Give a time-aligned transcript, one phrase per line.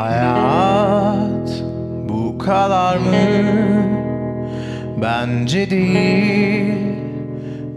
[0.00, 1.48] Hayat
[2.08, 3.16] bu kadar mı?
[5.02, 6.74] Bence değil.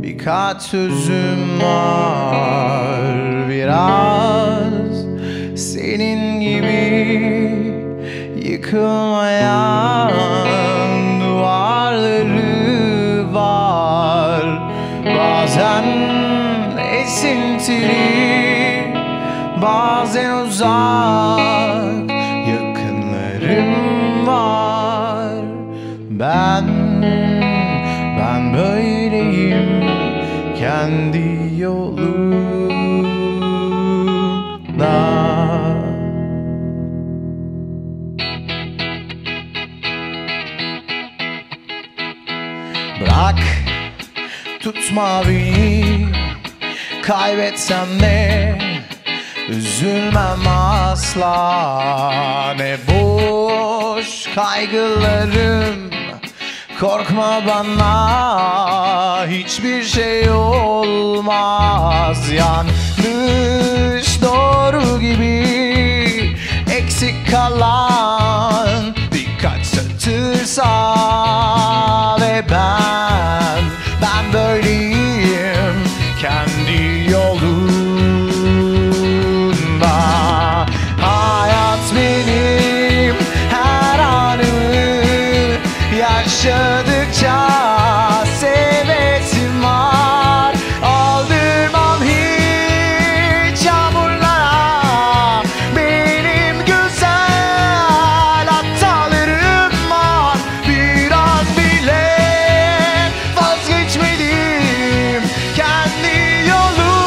[0.04, 3.16] Birkaç sözüm var.
[3.50, 5.06] Biraz
[5.56, 7.14] senin gibi
[8.50, 10.12] Yıkılmayan
[11.22, 12.54] duvarları
[13.34, 14.44] var.
[15.06, 15.86] Bazen
[17.02, 18.43] esintili
[19.64, 22.10] Bazen uzak
[22.50, 25.46] yakınlarım var.
[26.10, 26.66] Ben,
[28.20, 29.84] ben böyleyim
[30.60, 32.04] kendi yolumda.
[43.02, 43.40] Bırak
[44.60, 46.06] tutma beni
[47.04, 48.53] Kaybetsem de
[49.50, 52.54] Üzülmem asla.
[52.58, 55.90] Ne boş kaygılarım.
[56.80, 62.32] Korkma bana Hiçbir şey olmaz.
[62.32, 62.83] Yanlış
[86.54, 90.56] Yaşadıkça Sevesim var.
[90.84, 95.44] Aldırmam hiç Yağmurlara
[95.76, 100.38] Benim güzel Hatalarım var.
[100.68, 102.20] Biraz bile
[103.36, 105.24] Vazgeçmedim
[105.56, 107.00] Kendi yolumda.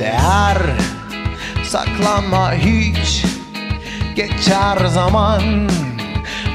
[0.00, 0.58] Değer
[1.64, 3.24] saklanma hiç
[4.16, 5.68] Geçer zaman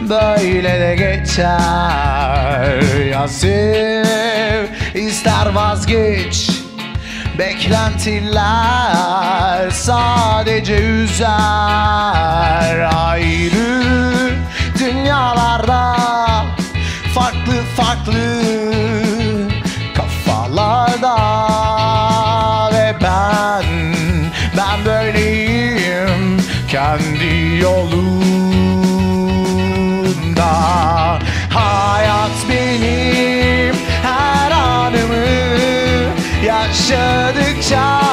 [0.09, 2.81] Böyle de geçer.
[3.11, 3.27] Ya
[4.93, 6.49] ister vazgeç
[7.39, 8.39] Beklentiler
[9.71, 11.29] sadece üzer.
[12.95, 13.83] Ayrı
[14.79, 15.95] dünyalarda
[17.15, 18.68] Farklı farklı
[26.69, 28.09] kendi yolunda.
[31.53, 35.25] Hayat benim her anımı
[36.45, 38.08] yaşadıkça